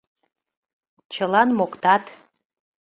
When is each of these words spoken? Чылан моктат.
Чылан 1.13 1.49
моктат. 1.57 2.03